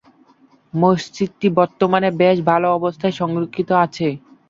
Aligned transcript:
মসজিদটি 0.73 1.47
বর্তমানে 1.57 2.09
বেশ 2.21 2.37
ভাল 2.47 2.61
অবস্থায় 2.77 3.15
সংরক্ষিত 3.19 3.69
আছে। 3.83 4.07